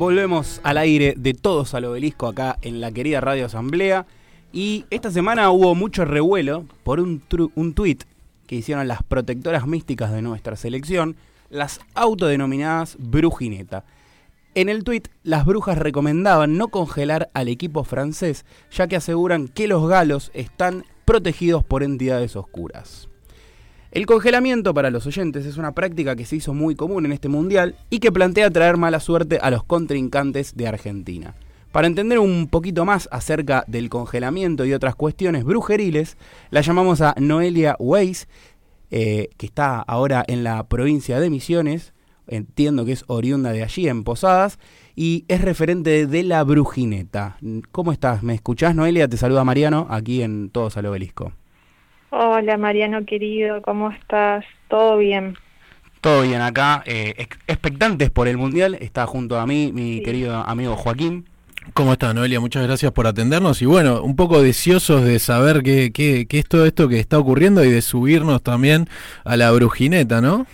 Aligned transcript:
Volvemos 0.00 0.62
al 0.64 0.78
aire 0.78 1.12
de 1.14 1.34
todos 1.34 1.74
al 1.74 1.84
obelisco 1.84 2.26
acá 2.26 2.56
en 2.62 2.80
la 2.80 2.90
querida 2.90 3.20
Radio 3.20 3.44
Asamblea. 3.44 4.06
Y 4.50 4.86
esta 4.88 5.10
semana 5.10 5.50
hubo 5.50 5.74
mucho 5.74 6.06
revuelo 6.06 6.64
por 6.84 7.00
un, 7.00 7.22
un 7.54 7.74
tuit 7.74 8.04
que 8.46 8.56
hicieron 8.56 8.88
las 8.88 9.02
protectoras 9.02 9.66
místicas 9.66 10.10
de 10.10 10.22
nuestra 10.22 10.56
selección, 10.56 11.16
las 11.50 11.80
autodenominadas 11.92 12.96
Brujineta. 12.98 13.84
En 14.54 14.70
el 14.70 14.84
tuit, 14.84 15.08
las 15.22 15.44
brujas 15.44 15.76
recomendaban 15.76 16.56
no 16.56 16.68
congelar 16.68 17.28
al 17.34 17.48
equipo 17.48 17.84
francés, 17.84 18.46
ya 18.70 18.88
que 18.88 18.96
aseguran 18.96 19.48
que 19.48 19.68
los 19.68 19.86
galos 19.86 20.30
están 20.32 20.86
protegidos 21.04 21.62
por 21.62 21.82
entidades 21.82 22.36
oscuras. 22.36 23.09
El 23.92 24.06
congelamiento 24.06 24.72
para 24.72 24.90
los 24.90 25.04
oyentes 25.06 25.46
es 25.46 25.56
una 25.56 25.72
práctica 25.72 26.14
que 26.14 26.24
se 26.24 26.36
hizo 26.36 26.54
muy 26.54 26.76
común 26.76 27.06
en 27.06 27.12
este 27.12 27.28
mundial 27.28 27.74
y 27.90 27.98
que 27.98 28.12
plantea 28.12 28.48
traer 28.48 28.76
mala 28.76 29.00
suerte 29.00 29.38
a 29.42 29.50
los 29.50 29.64
contrincantes 29.64 30.56
de 30.56 30.68
Argentina. 30.68 31.34
Para 31.72 31.88
entender 31.88 32.20
un 32.20 32.46
poquito 32.46 32.84
más 32.84 33.08
acerca 33.10 33.64
del 33.66 33.88
congelamiento 33.88 34.64
y 34.64 34.74
otras 34.74 34.94
cuestiones 34.94 35.42
brujeriles, 35.42 36.16
la 36.50 36.60
llamamos 36.60 37.00
a 37.00 37.16
Noelia 37.18 37.74
Weiss, 37.80 38.28
eh, 38.92 39.30
que 39.36 39.46
está 39.46 39.80
ahora 39.80 40.24
en 40.28 40.44
la 40.44 40.68
provincia 40.68 41.18
de 41.18 41.28
Misiones, 41.28 41.92
entiendo 42.28 42.84
que 42.84 42.92
es 42.92 43.02
oriunda 43.08 43.50
de 43.50 43.64
allí, 43.64 43.88
en 43.88 44.04
Posadas, 44.04 44.60
y 44.94 45.24
es 45.26 45.40
referente 45.40 46.06
de 46.06 46.22
la 46.22 46.44
brujineta. 46.44 47.38
¿Cómo 47.72 47.90
estás? 47.90 48.22
¿Me 48.22 48.34
escuchás, 48.34 48.76
Noelia? 48.76 49.08
Te 49.08 49.16
saluda 49.16 49.42
Mariano, 49.42 49.88
aquí 49.90 50.22
en 50.22 50.50
Todos 50.50 50.76
al 50.76 50.86
Obelisco. 50.86 51.32
Hola 52.12 52.56
Mariano 52.56 53.04
querido, 53.06 53.62
¿cómo 53.62 53.90
estás? 53.90 54.44
¿Todo 54.66 54.98
bien? 54.98 55.36
Todo 56.00 56.22
bien 56.22 56.40
acá, 56.40 56.82
eh, 56.84 57.14
expectantes 57.46 58.10
por 58.10 58.26
el 58.26 58.36
Mundial, 58.36 58.76
está 58.80 59.06
junto 59.06 59.38
a 59.38 59.46
mí 59.46 59.70
mi 59.72 60.02
querido 60.02 60.34
amigo 60.34 60.74
Joaquín. 60.74 61.26
¿Cómo 61.72 61.92
estás, 61.92 62.12
Noelia? 62.12 62.40
Muchas 62.40 62.66
gracias 62.66 62.90
por 62.90 63.06
atendernos 63.06 63.62
y 63.62 63.66
bueno, 63.66 64.02
un 64.02 64.16
poco 64.16 64.42
deseosos 64.42 65.04
de 65.04 65.20
saber 65.20 65.62
qué, 65.62 65.92
qué, 65.92 66.26
qué 66.28 66.40
es 66.40 66.48
todo 66.48 66.66
esto 66.66 66.88
que 66.88 66.98
está 66.98 67.16
ocurriendo 67.16 67.64
y 67.64 67.70
de 67.70 67.80
subirnos 67.80 68.42
también 68.42 68.88
a 69.24 69.36
la 69.36 69.52
brujineta, 69.52 70.20
¿no? 70.20 70.46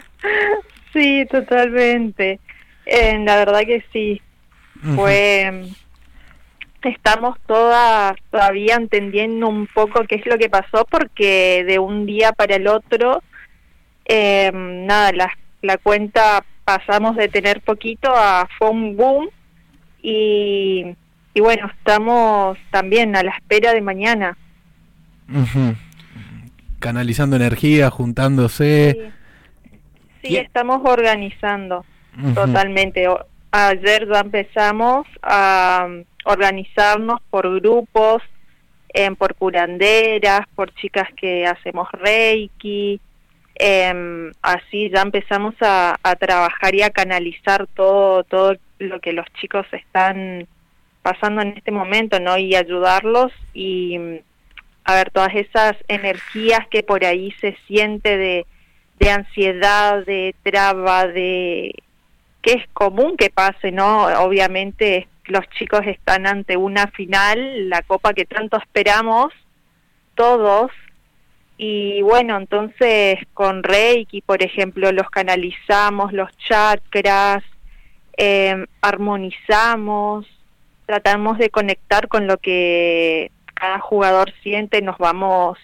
sí, 0.94 1.26
totalmente. 1.30 2.40
Eh, 2.86 3.18
la 3.22 3.36
verdad 3.36 3.60
que 3.66 3.84
sí. 3.92 4.22
Fue 4.94 5.68
estamos 6.88 7.38
todas 7.46 8.14
todavía 8.30 8.76
entendiendo 8.76 9.48
un 9.48 9.66
poco 9.66 10.04
qué 10.04 10.16
es 10.16 10.26
lo 10.26 10.38
que 10.38 10.48
pasó 10.48 10.86
porque 10.90 11.64
de 11.66 11.78
un 11.78 12.06
día 12.06 12.32
para 12.32 12.56
el 12.56 12.66
otro, 12.66 13.22
eh, 14.06 14.50
nada, 14.54 15.12
la, 15.12 15.30
la 15.62 15.76
cuenta 15.78 16.44
pasamos 16.64 17.16
de 17.16 17.28
tener 17.28 17.60
poquito 17.60 18.12
a 18.14 18.48
fue 18.58 18.70
un 18.70 18.96
boom 18.96 19.28
y, 20.02 20.86
y 21.34 21.40
bueno, 21.40 21.70
estamos 21.76 22.58
también 22.70 23.16
a 23.16 23.22
la 23.22 23.32
espera 23.32 23.72
de 23.72 23.80
mañana. 23.80 24.36
Canalizando 26.78 27.36
energía, 27.36 27.90
juntándose. 27.90 29.12
Sí, 30.22 30.36
estamos 30.36 30.80
organizando 30.84 31.84
totalmente. 32.34 33.06
Ayer 33.52 34.08
ya 34.08 34.20
empezamos 34.20 35.06
a 35.22 35.88
organizarnos 36.24 37.20
por 37.30 37.60
grupos, 37.60 38.22
por 39.18 39.34
curanderas, 39.34 40.46
por 40.54 40.74
chicas 40.74 41.08
que 41.16 41.46
hacemos 41.46 41.90
reiki. 41.92 43.00
Em, 43.54 44.32
así 44.42 44.90
ya 44.90 45.02
empezamos 45.02 45.54
a, 45.60 45.96
trabajar 46.18 46.74
y 46.74 46.82
a 46.82 46.90
canalizar 46.90 47.66
todo, 47.66 48.24
todo 48.24 48.54
lo 48.78 49.00
que 49.00 49.12
los 49.12 49.26
chicos 49.40 49.66
están 49.72 50.46
pasando 51.02 51.42
en 51.42 51.48
este 51.56 51.70
momento, 51.70 52.20
¿no? 52.20 52.38
Y 52.38 52.54
ayudarlos 52.54 53.32
y 53.54 53.98
a 54.84 54.94
ver 54.94 55.10
todas 55.10 55.34
esas 55.34 55.76
energías 55.88 56.66
que 56.68 56.82
por 56.82 57.04
ahí 57.04 57.32
se 57.40 57.56
siente 57.66 58.16
de, 58.16 58.46
de 58.98 59.10
ansiedad, 59.10 60.04
de 60.04 60.34
traba, 60.42 61.06
de 61.06 61.74
que 62.42 62.52
es 62.52 62.68
común 62.72 63.16
que 63.16 63.30
pase, 63.30 63.72
¿no? 63.72 64.06
Obviamente 64.24 65.06
los 65.26 65.48
chicos 65.50 65.82
están 65.86 66.26
ante 66.26 66.56
una 66.56 66.86
final, 66.88 67.68
la 67.68 67.82
copa 67.82 68.14
que 68.14 68.24
tanto 68.24 68.56
esperamos, 68.58 69.32
todos, 70.14 70.70
y 71.62 72.00
bueno, 72.00 72.38
entonces 72.38 73.18
con 73.34 73.62
Reiki, 73.62 74.22
por 74.22 74.42
ejemplo, 74.42 74.92
los 74.92 75.10
canalizamos, 75.10 76.12
los 76.12 76.30
chakras, 76.38 77.44
eh, 78.16 78.64
armonizamos, 78.80 80.26
tratamos 80.86 81.36
de 81.36 81.50
conectar 81.50 82.08
con 82.08 82.26
lo 82.26 82.38
que 82.38 83.30
cada 83.52 83.78
jugador 83.78 84.32
siente, 84.42 84.80
nos 84.80 84.96
vamos 84.96 85.58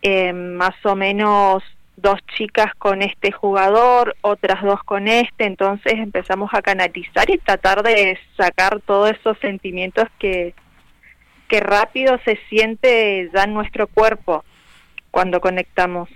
eh, 0.00 0.32
más 0.32 0.74
o 0.84 0.94
menos 0.96 1.62
dos 1.96 2.18
chicas 2.36 2.74
con 2.76 3.02
este 3.02 3.32
jugador, 3.32 4.16
otras 4.20 4.62
dos 4.62 4.82
con 4.84 5.08
este, 5.08 5.44
entonces 5.44 5.94
empezamos 5.94 6.50
a 6.52 6.62
canalizar 6.62 7.30
y 7.30 7.38
tratar 7.38 7.82
de 7.82 8.18
sacar 8.36 8.80
todos 8.80 9.12
esos 9.12 9.38
sentimientos 9.38 10.06
que, 10.18 10.54
que 11.48 11.60
rápido 11.60 12.18
se 12.24 12.38
siente 12.48 13.30
ya 13.32 13.44
en 13.44 13.54
nuestro 13.54 13.86
cuerpo 13.86 14.44
cuando 15.10 15.40
conectamos. 15.40 16.08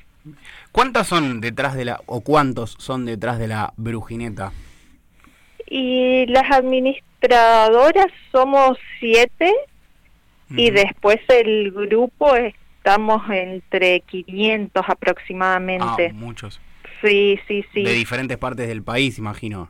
¿Cuántas 0.73 1.07
son 1.07 1.41
detrás 1.41 1.75
de 1.75 1.85
la, 1.85 2.01
o 2.07 2.21
cuántos 2.21 2.77
son 2.79 3.07
detrás 3.07 3.39
de 3.39 3.49
la 3.49 3.73
brujineta? 3.77 4.53
Y 5.67 6.27
las 6.27 6.51
administradoras 6.51 8.07
somos 8.33 8.79
siete 8.99 9.53
y 10.51 10.71
después 10.71 11.19
el 11.29 11.73
grupo 11.73 12.35
es 12.35 12.55
estamos 12.89 13.23
entre 13.29 14.01
500 14.01 14.83
aproximadamente. 14.89 16.09
Ah, 16.11 16.15
muchos. 16.15 16.59
Sí, 17.03 17.39
sí, 17.47 17.63
sí. 17.75 17.83
De 17.83 17.93
diferentes 17.93 18.39
partes 18.39 18.67
del 18.67 18.83
país, 18.83 19.19
imagino. 19.19 19.69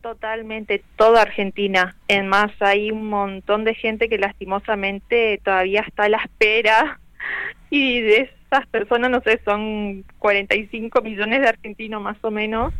Totalmente, 0.00 0.82
toda 0.96 1.22
Argentina. 1.22 1.94
En 2.08 2.26
más, 2.26 2.50
hay 2.60 2.90
un 2.90 3.08
montón 3.08 3.62
de 3.62 3.74
gente 3.74 4.08
que 4.08 4.18
lastimosamente 4.18 5.40
todavía 5.44 5.82
está 5.86 6.04
a 6.04 6.08
la 6.08 6.18
espera 6.18 6.98
y 7.70 8.00
de 8.00 8.32
esas 8.50 8.66
personas, 8.66 9.12
no 9.12 9.20
sé, 9.20 9.40
son 9.44 10.04
45 10.18 11.02
millones 11.02 11.42
de 11.42 11.48
argentinos 11.48 12.02
más 12.02 12.16
o 12.22 12.32
menos 12.32 12.74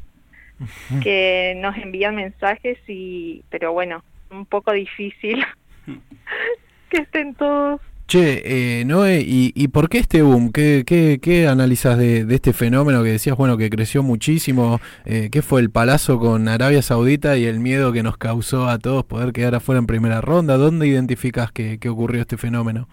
que 1.03 1.55
nos 1.59 1.77
envían 1.77 2.17
mensajes 2.17 2.79
y, 2.89 3.45
pero 3.51 3.73
bueno, 3.73 4.03
un 4.31 4.47
poco 4.47 4.73
difícil 4.73 5.45
que 6.91 6.97
estén 6.97 7.35
todos 7.35 7.81
Che, 8.09 8.81
eh, 8.81 8.85
Noé, 8.85 9.25
¿y, 9.27 9.67
por 9.69 9.89
qué 9.89 9.99
este 9.99 10.23
boom? 10.23 10.53
¿Qué, 10.53 10.85
qué, 10.87 11.19
qué 11.21 11.49
analizas 11.49 11.99
de, 11.99 12.25
este 12.31 12.53
fenómeno 12.53 13.03
que 13.03 13.11
decías, 13.11 13.37
bueno, 13.37 13.57
que 13.57 13.69
creció 13.69 14.05
muchísimo? 14.05 14.81
Eh, 15.05 15.29
¿Qué 15.33 15.43
fue 15.43 15.61
el 15.61 15.71
palazo 15.71 16.21
con 16.21 16.47
Arabia 16.47 16.83
Saudita 16.83 17.37
y 17.37 17.47
el 17.47 17.59
miedo 17.59 17.93
que 17.93 18.05
nos 18.05 18.17
causó 18.17 18.69
a 18.69 18.79
todos 18.79 19.05
poder 19.05 19.33
quedar 19.33 19.57
afuera 19.57 19.81
en 19.81 19.89
primera 19.89 20.21
ronda? 20.21 20.57
¿Dónde 20.57 20.87
identificas 20.87 21.51
que, 21.51 21.81
ocurrió 21.89 22.21
este 22.21 22.37
fenómeno? 22.37 22.87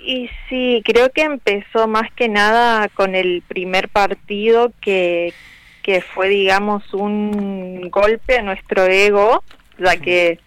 Y 0.00 0.30
sí, 0.48 0.80
creo 0.84 1.10
que 1.10 1.22
empezó 1.22 1.88
más 1.88 2.12
que 2.12 2.28
nada 2.28 2.88
con 2.88 3.16
el 3.16 3.42
primer 3.48 3.88
partido 3.88 4.72
que, 4.80 5.34
que 5.82 6.02
fue, 6.02 6.28
digamos, 6.28 6.94
un 6.94 7.90
golpe 7.90 8.38
a 8.38 8.42
nuestro 8.42 8.84
ego, 8.84 9.42
ya 9.76 9.96
que 9.96 10.38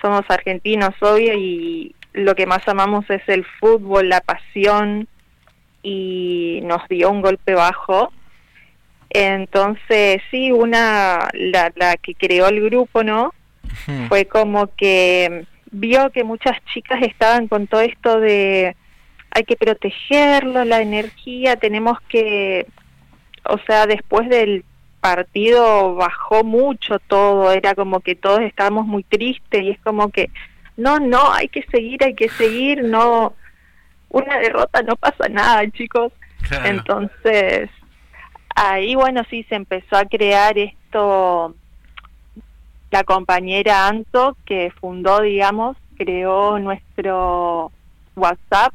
somos 0.00 0.22
argentinos, 0.28 0.94
obvio, 1.00 1.34
y 1.34 1.96
lo 2.12 2.34
que 2.34 2.46
más 2.46 2.66
amamos 2.68 3.08
es 3.10 3.22
el 3.28 3.44
fútbol, 3.44 4.08
la 4.08 4.20
pasión, 4.20 5.08
y 5.82 6.60
nos 6.64 6.86
dio 6.88 7.10
un 7.10 7.22
golpe 7.22 7.54
bajo. 7.54 8.12
Entonces, 9.10 10.22
sí, 10.30 10.52
una, 10.52 11.28
la, 11.34 11.72
la 11.74 11.96
que 11.96 12.14
creó 12.14 12.48
el 12.48 12.62
grupo, 12.62 13.02
¿no? 13.02 13.34
Fue 14.08 14.26
como 14.26 14.74
que 14.74 15.46
vio 15.70 16.10
que 16.10 16.24
muchas 16.24 16.62
chicas 16.72 17.02
estaban 17.02 17.48
con 17.48 17.66
todo 17.66 17.80
esto 17.80 18.20
de 18.20 18.76
hay 19.34 19.44
que 19.44 19.56
protegerlo, 19.56 20.64
la 20.64 20.82
energía, 20.82 21.56
tenemos 21.56 21.98
que, 22.08 22.66
o 23.44 23.56
sea, 23.66 23.86
después 23.86 24.28
del 24.28 24.64
partido 25.00 25.94
bajó 25.94 26.44
mucho 26.44 26.98
todo, 26.98 27.50
era 27.50 27.74
como 27.74 28.00
que 28.00 28.14
todos 28.14 28.40
estábamos 28.42 28.86
muy 28.86 29.02
tristes 29.04 29.62
y 29.62 29.70
es 29.70 29.80
como 29.80 30.10
que 30.10 30.30
no, 30.82 30.98
no, 30.98 31.32
hay 31.32 31.48
que 31.48 31.62
seguir, 31.70 32.02
hay 32.02 32.14
que 32.14 32.28
seguir, 32.28 32.82
no, 32.82 33.34
una 34.08 34.38
derrota 34.38 34.82
no 34.82 34.96
pasa 34.96 35.28
nada, 35.28 35.68
chicos. 35.70 36.12
Entonces, 36.64 37.70
ahí, 38.54 38.94
bueno, 38.94 39.22
sí, 39.30 39.44
se 39.48 39.54
empezó 39.54 39.96
a 39.96 40.04
crear 40.04 40.58
esto, 40.58 41.54
la 42.90 43.04
compañera 43.04 43.86
Anto, 43.86 44.36
que 44.44 44.72
fundó, 44.80 45.22
digamos, 45.22 45.76
creó 45.96 46.58
nuestro 46.58 47.70
WhatsApp 48.16 48.74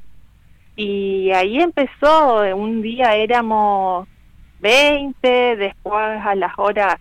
y 0.75 1.31
ahí 1.31 1.59
empezó, 1.59 2.41
un 2.55 2.81
día 2.81 3.15
éramos 3.15 4.07
20, 4.59 5.55
después 5.57 6.25
a 6.25 6.35
las 6.35 6.53
horas 6.57 6.95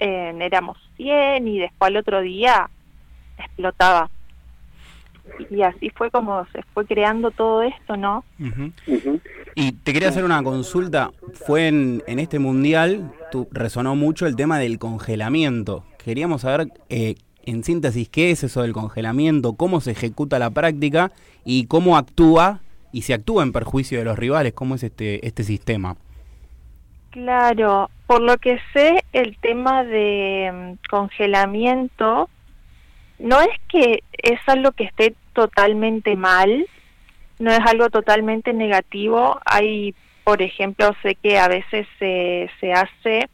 eh, 0.00 0.34
éramos 0.40 0.76
100 0.96 1.48
y 1.48 1.58
después 1.60 1.88
al 1.88 1.96
otro 1.96 2.20
día 2.20 2.68
explotaba. 3.38 4.10
Y 5.50 5.62
así 5.62 5.90
fue 5.90 6.10
como 6.10 6.46
se 6.52 6.62
fue 6.74 6.86
creando 6.86 7.30
todo 7.30 7.62
esto, 7.62 7.96
¿no? 7.96 8.24
Y 9.54 9.72
te 9.72 9.92
quería 9.92 10.08
hacer 10.08 10.24
una 10.24 10.42
consulta. 10.42 11.10
Fue 11.34 11.68
en, 11.68 12.02
en 12.06 12.18
este 12.18 12.38
mundial, 12.38 13.12
tu, 13.30 13.46
resonó 13.52 13.94
mucho 13.94 14.26
el 14.26 14.36
tema 14.36 14.58
del 14.58 14.78
congelamiento. 14.78 15.84
Queríamos 16.02 16.42
saber, 16.42 16.68
eh, 16.88 17.16
en 17.44 17.64
síntesis, 17.64 18.08
qué 18.08 18.30
es 18.30 18.44
eso 18.44 18.62
del 18.62 18.72
congelamiento, 18.72 19.54
cómo 19.54 19.80
se 19.80 19.92
ejecuta 19.92 20.38
la 20.38 20.50
práctica 20.50 21.12
y 21.44 21.66
cómo 21.66 21.96
actúa 21.96 22.60
y 22.92 23.02
se 23.02 23.14
actúa 23.14 23.42
en 23.42 23.52
perjuicio 23.52 23.98
de 23.98 24.04
los 24.04 24.18
rivales, 24.18 24.52
cómo 24.54 24.74
es 24.74 24.82
este, 24.82 25.26
este 25.26 25.44
sistema. 25.44 25.96
Claro, 27.10 27.90
por 28.06 28.20
lo 28.20 28.36
que 28.36 28.58
sé, 28.72 29.04
el 29.12 29.36
tema 29.38 29.82
de 29.82 30.50
mm, 30.52 30.88
congelamiento 30.88 32.28
no 33.18 33.40
es 33.40 33.56
que 33.68 34.02
es 34.12 34.40
algo 34.46 34.72
que 34.72 34.84
esté 34.84 35.14
totalmente 35.32 36.16
mal, 36.16 36.66
no 37.38 37.50
es 37.50 37.60
algo 37.60 37.90
totalmente 37.90 38.52
negativo. 38.52 39.40
Hay, 39.44 39.94
por 40.24 40.42
ejemplo, 40.42 40.94
sé 41.02 41.14
que 41.16 41.38
a 41.38 41.48
veces 41.48 41.86
se, 41.98 42.50
se 42.60 42.72
hace, 42.72 43.28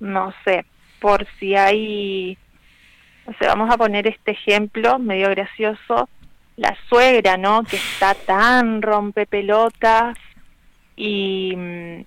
no 0.00 0.32
sé, 0.44 0.64
por 1.00 1.26
si 1.38 1.54
hay, 1.54 2.36
o 3.26 3.32
sea, 3.34 3.48
vamos 3.48 3.70
a 3.70 3.78
poner 3.78 4.06
este 4.06 4.32
ejemplo 4.32 4.98
medio 4.98 5.30
gracioso, 5.30 6.08
la 6.56 6.76
suegra, 6.88 7.36
¿no? 7.36 7.62
Que 7.64 7.76
está 7.76 8.14
tan 8.14 8.82
rompe 8.82 9.26
pelotas 9.26 10.16
y 10.96 12.04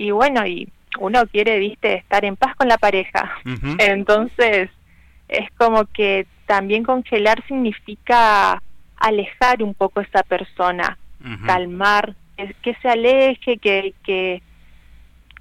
y 0.00 0.12
bueno, 0.12 0.46
y 0.46 0.66
uno 0.98 1.26
quiere, 1.26 1.58
viste, 1.58 1.92
estar 1.92 2.24
en 2.24 2.34
paz 2.34 2.56
con 2.56 2.68
la 2.68 2.78
pareja. 2.78 3.30
Entonces, 3.76 4.70
es 5.28 5.50
como 5.58 5.84
que 5.84 6.26
también 6.50 6.82
congelar 6.82 7.40
significa 7.46 8.60
alejar 8.96 9.62
un 9.62 9.72
poco 9.72 10.00
a 10.00 10.02
esa 10.02 10.24
persona, 10.24 10.98
calmar, 11.46 12.16
que, 12.60 12.74
se 12.82 12.88
aleje, 12.88 13.58
que, 13.58 13.94
que, 14.02 14.42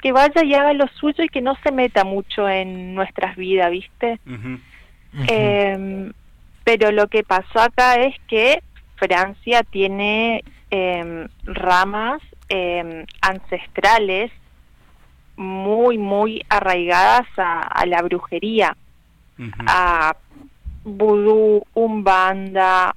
que 0.03 0.11
vaya 0.11 0.43
y 0.43 0.53
haga 0.53 0.73
lo 0.73 0.87
suyo 0.89 1.23
y 1.23 1.29
que 1.29 1.41
no 1.41 1.55
se 1.63 1.71
meta 1.71 2.03
mucho 2.03 2.47
en 2.47 2.93
nuestras 2.93 3.35
vidas, 3.35 3.71
¿viste? 3.71 4.19
Em, 5.27 6.13
pero 6.63 6.91
lo 6.91 7.07
que 7.07 7.23
pasó 7.23 7.59
acá 7.59 7.95
es 7.95 8.15
que 8.27 8.61
Francia 8.97 9.63
tiene 9.63 10.43
em, 10.69 11.27
ramas 11.43 12.21
em, 12.49 13.03
ancestrales 13.19 14.31
muy, 15.37 15.97
muy 15.97 16.45
arraigadas 16.49 17.25
a, 17.35 17.83
la 17.87 18.03
brujería, 18.03 18.77
a 19.65 20.15
vudú, 20.83 21.63
umbanda, 21.73 22.95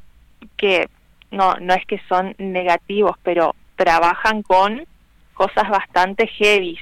que 0.56 0.88
no, 1.30 1.54
no 1.56 1.74
es 1.74 1.84
que 1.86 2.00
son 2.08 2.34
negativos, 2.38 3.16
pero 3.22 3.54
trabajan 3.76 4.42
con 4.42 4.86
cosas 5.34 5.68
bastante 5.70 6.26
heavy. 6.26 6.78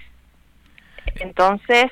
Entonces, 1.16 1.86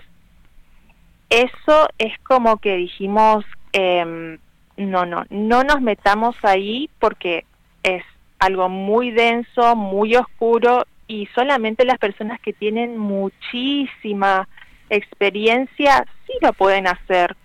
eso 1.31 1.89
es 1.99 2.19
como 2.21 2.59
que 2.59 2.77
dijimos, 2.77 3.45
eh, 3.73 4.39
no, 4.77 5.07
no, 5.07 5.25
no 5.31 5.65
nos 5.65 5.81
metamos 5.81 6.37
ahí 6.43 6.89
porque 6.99 7.45
es 7.83 8.03
algo 8.39 8.69
muy 8.69 9.11
denso, 9.11 9.75
muy 9.77 10.15
oscuro 10.15 10.85
y 11.07 11.27
solamente 11.35 11.85
las 11.85 11.99
personas 11.99 12.41
que 12.41 12.53
tienen 12.53 12.99
muchísima 12.99 14.49
experiencia 14.91 16.07
sí 16.27 16.33
lo 16.41 16.53
pueden 16.53 16.87
hacer. 16.87 17.37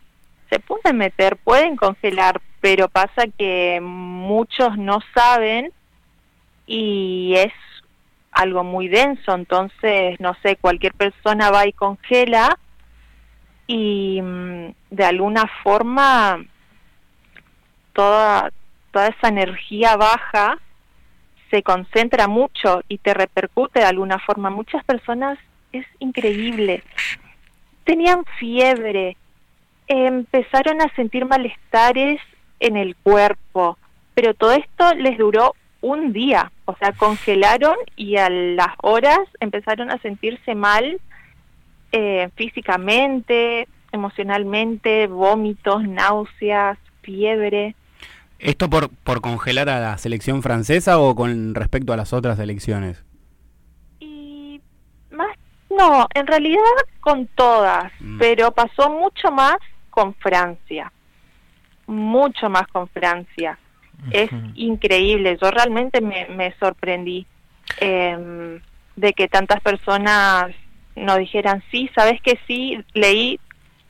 Se 0.49 0.59
pueden 0.59 0.97
meter, 0.97 1.37
pueden 1.37 1.75
congelar, 1.75 2.41
pero 2.61 2.87
pasa 2.87 3.27
que 3.37 3.79
muchos 3.81 4.77
no 4.77 4.99
saben 5.13 5.71
y 6.65 7.33
es 7.35 7.53
algo 8.31 8.63
muy 8.63 8.87
denso, 8.87 9.33
entonces, 9.35 10.19
no 10.19 10.35
sé, 10.41 10.55
cualquier 10.55 10.93
persona 10.93 11.51
va 11.51 11.67
y 11.67 11.73
congela 11.73 12.57
y 13.67 14.19
mm, 14.21 14.73
de 14.89 15.05
alguna 15.05 15.49
forma 15.63 16.43
toda, 17.93 18.51
toda 18.91 19.07
esa 19.07 19.27
energía 19.27 19.95
baja 19.95 20.57
se 21.51 21.61
concentra 21.61 22.27
mucho 22.27 22.81
y 22.87 22.97
te 22.97 23.13
repercute 23.13 23.79
de 23.79 23.85
alguna 23.85 24.17
forma. 24.19 24.49
Muchas 24.49 24.83
personas 24.83 25.37
es 25.71 25.85
increíble. 25.99 26.83
Tenían 27.83 28.25
fiebre, 28.39 29.17
empezaron 29.87 30.81
a 30.81 30.93
sentir 30.95 31.25
malestares 31.25 32.19
en 32.59 32.77
el 32.77 32.95
cuerpo, 32.95 33.77
pero 34.13 34.33
todo 34.33 34.53
esto 34.53 34.93
les 34.95 35.17
duró 35.17 35.53
un 35.81 36.13
día, 36.13 36.51
o 36.65 36.75
sea, 36.77 36.93
congelaron 36.93 37.75
y 37.97 38.15
a 38.15 38.29
las 38.29 38.73
horas 38.81 39.19
empezaron 39.41 39.91
a 39.91 39.97
sentirse 39.99 40.55
mal 40.55 40.99
eh, 41.91 42.29
físicamente, 42.35 43.67
emocionalmente, 43.91 45.07
vómitos, 45.07 45.83
náuseas, 45.83 46.77
fiebre. 47.01 47.75
¿Esto 48.39 48.69
por, 48.69 48.89
por 48.89 49.21
congelar 49.21 49.69
a 49.69 49.79
la 49.79 49.97
selección 49.97 50.41
francesa 50.41 50.99
o 50.99 51.15
con 51.15 51.53
respecto 51.53 51.91
a 51.91 51.97
las 51.97 52.13
otras 52.13 52.37
selecciones? 52.37 53.03
Y 53.99 54.61
más, 55.11 55.37
no, 55.69 56.07
en 56.13 56.27
realidad 56.27 56.61
con 57.01 57.27
todas, 57.27 57.91
mm. 57.99 58.19
pero 58.19 58.51
pasó 58.51 58.89
mucho 58.89 59.31
más 59.31 59.57
con 59.93 60.15
Francia, 60.15 60.91
mucho 61.85 62.49
más 62.49 62.67
con 62.67 62.87
Francia. 62.87 63.59
Es 64.11 64.29
increíble, 64.55 65.37
yo 65.41 65.49
realmente 65.49 66.01
me, 66.01 66.25
me 66.25 66.53
sorprendí 66.57 67.25
em, 67.79 68.59
de 68.97 69.13
que 69.13 69.29
tantas 69.29 69.61
personas 69.61 70.47
nos 70.95 71.19
dijeran, 71.19 71.63
sí, 71.71 71.89
sabes 71.95 72.19
que 72.21 72.37
sí, 72.45 72.83
leí, 72.93 73.39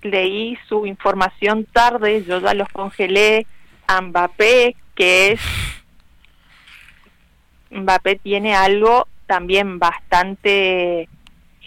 leí 0.03 0.55
su 0.67 0.85
información 0.85 1.65
tarde, 1.65 2.23
yo 2.25 2.39
ya 2.41 2.53
los 2.53 2.69
congelé, 2.69 3.47
Mbappé, 3.89 4.75
que 4.93 5.31
es 5.31 5.41
Mbappé 7.71 8.17
tiene 8.17 8.53
algo 8.53 9.07
también 9.25 9.79
bastante 9.79 11.09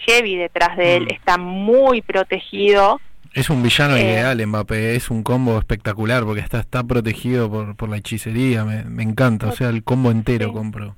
heavy 0.05 0.35
detrás 0.35 0.77
de 0.77 0.97
él, 0.97 1.03
mm. 1.05 1.13
está 1.13 1.37
muy 1.37 2.01
protegido. 2.01 3.01
Es 3.37 3.51
un 3.51 3.61
villano 3.61 3.95
eh, 3.95 4.01
ideal 4.01 4.47
Mbappé, 4.47 4.95
es 4.95 5.11
un 5.11 5.21
combo 5.21 5.59
espectacular 5.59 6.23
porque 6.23 6.41
está, 6.41 6.59
está 6.59 6.83
protegido 6.83 7.51
por, 7.51 7.75
por 7.75 7.87
la 7.87 7.97
hechicería, 7.97 8.65
me, 8.65 9.03
encanta, 9.03 9.49
o 9.49 9.51
sea, 9.51 9.69
el 9.69 9.83
combo 9.83 10.09
entero 10.09 10.51
compro. 10.51 10.95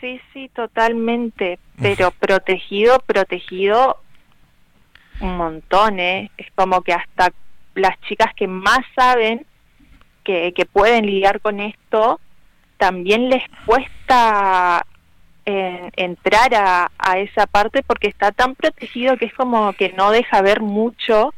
Sí, 0.00 0.18
sí, 0.32 0.50
totalmente, 0.54 1.58
pero 1.78 2.10
protegido, 2.10 3.00
protegido 3.00 3.98
un 5.20 5.36
montón, 5.36 6.00
¿eh? 6.00 6.30
Es 6.38 6.46
como 6.54 6.80
que 6.80 6.94
hasta 6.94 7.34
las 7.74 8.00
chicas 8.08 8.32
que 8.34 8.48
más 8.48 8.80
saben 8.96 9.44
que, 10.24 10.54
pueden 10.72 11.04
lidiar 11.04 11.42
con 11.42 11.60
esto, 11.60 12.18
también 12.78 13.28
les 13.28 13.42
cuesta 13.66 14.86
eh, 15.46 15.90
entrar 15.96 16.54
a, 16.54 16.90
a, 16.98 17.18
esa 17.18 17.46
parte 17.46 17.82
porque 17.82 18.08
está 18.08 18.32
tan 18.32 18.54
protegido 18.54 19.16
que 19.16 19.26
es 19.26 19.34
como 19.34 19.72
que 19.74 19.90
no 19.92 20.10
deja 20.10 20.42
ver 20.42 20.60
mucho 20.60 21.34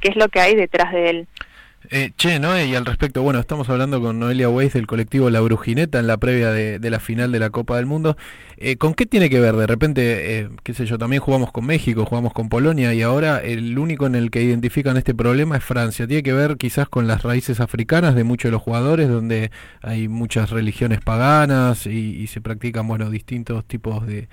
qué 0.00 0.10
es 0.10 0.16
lo 0.16 0.28
que 0.28 0.40
hay 0.40 0.54
detrás 0.54 0.92
de 0.92 1.10
él. 1.10 1.28
Eh, 1.90 2.12
che, 2.16 2.38
Noé, 2.38 2.66
y 2.66 2.74
al 2.74 2.86
respecto, 2.86 3.22
bueno, 3.22 3.38
estamos 3.38 3.68
hablando 3.68 4.00
con 4.00 4.18
Noelia 4.18 4.48
Weiss 4.48 4.72
del 4.72 4.86
colectivo 4.86 5.28
La 5.28 5.42
Brujineta 5.42 5.98
en 5.98 6.06
la 6.06 6.16
previa 6.16 6.50
de, 6.50 6.90
la 6.90 6.98
final 6.98 7.30
de 7.30 7.38
la 7.38 7.50
Copa 7.50 7.76
del 7.76 7.84
Mundo. 7.84 8.16
Eh, 8.56 8.76
¿Con 8.76 8.94
qué 8.94 9.04
tiene 9.04 9.28
que 9.28 9.38
ver? 9.38 9.54
De 9.54 9.66
repente, 9.66 10.40
eh, 10.40 10.48
qué 10.62 10.72
sé 10.72 10.86
yo, 10.86 10.96
también 10.96 11.20
jugamos 11.20 11.52
con 11.52 11.66
México, 11.66 12.06
jugamos 12.06 12.32
con 12.32 12.48
Polonia 12.48 12.94
y 12.94 13.02
ahora 13.02 13.38
el 13.38 13.78
único 13.78 14.06
en 14.06 14.14
el 14.14 14.30
que 14.30 14.42
identifican 14.42 14.96
este 14.96 15.14
problema 15.14 15.58
es 15.58 15.64
Francia. 15.64 16.06
¿Tiene 16.06 16.22
que 16.22 16.32
ver 16.32 16.56
quizás 16.56 16.88
con 16.88 17.06
las 17.06 17.22
raíces 17.22 17.60
africanas 17.60 18.14
de 18.14 18.24
muchos 18.24 18.48
de 18.48 18.52
los 18.52 18.62
jugadores, 18.62 19.08
donde 19.10 19.50
hay 19.82 20.08
muchas 20.08 20.50
religiones 20.50 21.00
paganas 21.02 21.86
y, 21.86 22.26
se 22.28 22.40
practican, 22.40 22.88
bueno, 22.88 23.10
distintos 23.10 23.64
tipos 23.66 24.06
de, 24.06 24.28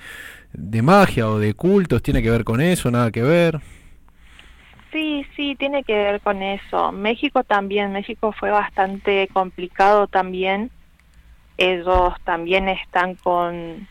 de 0.53 0.81
magia 0.81 1.27
o 1.29 1.37
de 1.37 1.53
cultos? 1.53 2.01
¿Tiene 2.01 2.23
que 2.23 2.31
ver 2.31 2.45
con 2.45 2.61
eso? 2.61 2.89
¿Nada 2.91 3.11
que 3.11 3.23
ver? 3.23 3.59
Sí, 4.91 5.25
sí, 5.35 5.55
tiene 5.55 5.83
que 5.83 5.93
ver 5.93 6.21
con 6.21 6.41
eso. 6.41 6.91
México 6.91 7.43
también, 7.43 7.93
México 7.93 8.33
fue 8.33 8.51
bastante 8.51 9.29
complicado 9.31 10.07
también. 10.07 10.69
Ellos 11.57 12.13
también 12.25 12.67
están 12.67 13.15
con, 13.15 13.87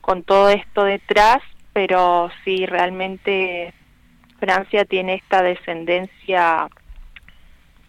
con 0.00 0.22
todo 0.22 0.50
esto 0.50 0.84
detrás, 0.84 1.38
pero 1.72 2.30
sí, 2.44 2.64
realmente 2.66 3.74
Francia 4.38 4.84
tiene 4.84 5.14
esta 5.14 5.42
descendencia 5.42 6.68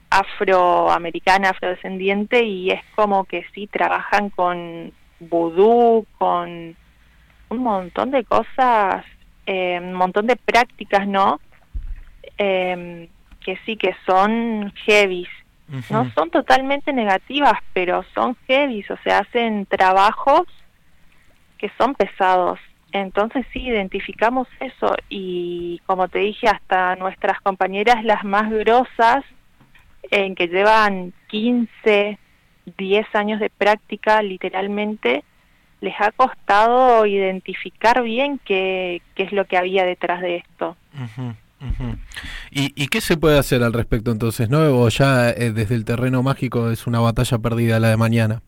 afroamericana, 0.09 1.49
afrodescendiente, 1.49 2.43
y 2.43 2.71
es 2.71 2.81
como 2.95 3.25
que 3.25 3.45
sí, 3.53 3.67
trabajan 3.67 4.31
con 4.31 4.91
vudú, 5.19 6.07
con 6.17 6.75
un 7.49 7.57
montón 7.57 8.09
de 8.11 8.23
cosas, 8.23 9.05
eh, 9.45 9.79
un 9.79 9.93
montón 9.93 10.25
de 10.25 10.35
prácticas, 10.35 11.07
¿no? 11.07 11.39
Em, 12.37 13.07
que 13.41 13.57
sí 13.65 13.77
que 13.77 13.95
son 14.05 14.73
heavies. 14.85 15.29
No 15.91 16.09
son 16.15 16.31
totalmente 16.31 16.91
negativas, 16.93 17.53
pero 17.73 18.03
son 18.15 18.35
heavies, 18.47 18.89
o 18.89 18.97
sea, 19.03 19.19
hacen 19.19 19.67
trabajos 19.67 20.47
que 21.59 21.69
son 21.77 21.93
pesados. 21.93 22.59
Entonces 22.91 23.45
sí, 23.53 23.67
identificamos 23.67 24.47
eso 24.59 24.95
y 25.09 25.79
como 25.85 26.07
te 26.07 26.19
dije, 26.19 26.47
hasta 26.47 26.95
nuestras 26.95 27.39
compañeras 27.41 28.03
las 28.03 28.23
más 28.23 28.49
grosas, 28.49 29.23
en 30.09 30.33
que 30.33 30.47
llevan 30.47 31.13
15, 31.27 32.17
10 32.77 33.15
años 33.15 33.39
de 33.39 33.51
práctica 33.51 34.23
literalmente, 34.23 35.23
les 35.81 35.93
ha 35.99 36.11
costado 36.11 37.05
identificar 37.05 38.01
bien 38.01 38.39
qué, 38.43 39.01
qué 39.15 39.23
es 39.23 39.31
lo 39.31 39.45
que 39.45 39.57
había 39.57 39.85
detrás 39.85 40.21
de 40.21 40.37
esto. 40.37 40.75
¿Y, 42.51 42.87
qué 42.87 43.01
se 43.01 43.17
puede 43.17 43.37
hacer 43.37 43.63
al 43.63 43.73
respecto 43.73 44.11
entonces? 44.11 44.49
¿No? 44.49 44.59
¿O 44.59 44.89
ya 44.89 45.29
eh, 45.29 45.51
desde 45.51 45.75
el 45.75 45.85
terreno 45.85 46.23
mágico 46.23 46.69
es 46.71 46.87
una 46.87 46.99
batalla 46.99 47.37
perdida 47.37 47.79
la 47.79 47.89
de 47.89 47.97
mañana? 47.97 48.41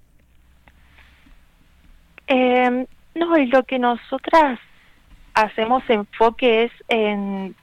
Eh, 2.28 2.86
no, 3.16 3.38
lo 3.38 3.64
que 3.64 3.80
nosotras 3.80 4.60
hacemos 5.34 5.84
enfoque 5.90 6.64
es 6.66 6.72
en, 6.88 7.56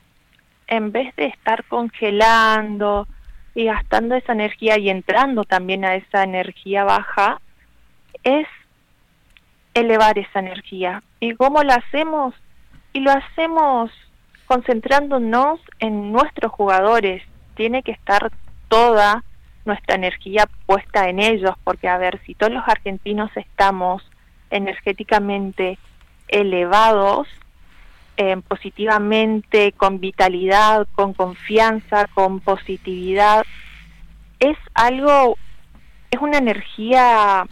en 0.66 0.92
vez 0.92 1.14
de 1.16 1.26
estar 1.26 1.64
congelando 1.64 3.08
y 3.54 3.64
gastando 3.64 4.14
esa 4.14 4.32
energía 4.32 4.78
y 4.78 4.90
entrando 4.90 5.44
también 5.44 5.84
a 5.84 5.94
esa 5.94 6.22
energía 6.22 6.84
baja, 6.84 7.40
es 8.22 8.46
elevar 9.74 10.18
esa 10.18 10.40
energía. 10.40 11.02
¿Y 11.20 11.34
cómo 11.34 11.62
lo 11.62 11.72
hacemos? 11.72 12.34
Y 12.92 13.00
lo 13.00 13.10
hacemos 13.10 13.90
concentrándonos 14.48 15.60
en 15.78 16.10
nuestros 16.10 16.50
jugadores. 16.50 17.22
Tiene 17.54 17.82
que 17.82 17.92
estar 17.92 18.32
toda 18.68 19.22
nuestra 19.64 19.94
energía 19.94 20.48
puesta 20.66 21.08
en 21.08 21.20
ellos, 21.20 21.54
porque 21.62 21.88
a 21.88 21.98
ver, 21.98 22.20
si 22.24 22.34
todos 22.34 22.52
los 22.52 22.66
argentinos 22.66 23.30
estamos 23.36 24.02
energéticamente 24.50 25.78
elevados, 26.28 27.28
eh, 28.16 28.36
positivamente, 28.48 29.72
con 29.72 30.00
vitalidad, 30.00 30.88
con 30.94 31.12
confianza, 31.12 32.06
con 32.14 32.40
positividad, 32.40 33.44
es 34.40 34.56
algo, 34.74 35.36
es 36.10 36.20
una 36.20 36.38
energía 36.38 37.46